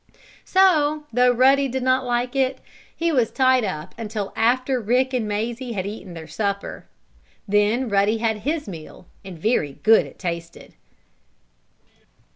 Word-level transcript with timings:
So, 0.45 1.03
though 1.13 1.29
Ruddy 1.31 1.67
did 1.67 1.83
not 1.83 2.03
like 2.03 2.35
it, 2.35 2.57
he 2.95 3.11
was 3.11 3.29
tied 3.29 3.63
up 3.63 3.93
until 3.99 4.33
after 4.35 4.81
Rick 4.81 5.13
and 5.13 5.27
Mazie 5.27 5.73
had 5.73 5.85
eaten 5.85 6.15
their 6.15 6.25
supper. 6.25 6.87
Then 7.47 7.87
Ruddy 7.87 8.17
had 8.17 8.37
his 8.37 8.67
meal, 8.67 9.05
and 9.23 9.37
very 9.37 9.73
good 9.83 10.07
it 10.07 10.17
tasted. 10.17 10.73